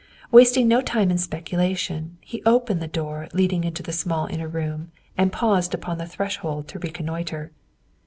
Wasting 0.31 0.67
no 0.67 0.81
time 0.81 1.11
in 1.11 1.19
speculation, 1.19 2.17
he 2.21 2.41
opened 2.43 2.81
the 2.81 2.87
door 2.87 3.27
leading 3.35 3.63
into 3.63 3.83
the 3.83 3.93
small 3.93 4.25
inner 4.25 4.47
room 4.47 4.91
and 5.15 5.31
paused 5.31 5.75
upon 5.75 5.99
the 5.99 6.07
threshold 6.07 6.67
to 6.69 6.79
reconnoitre. 6.79 7.51